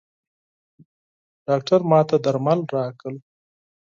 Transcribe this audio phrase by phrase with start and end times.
[1.47, 3.17] ډاکټر ماته درمل راکړل.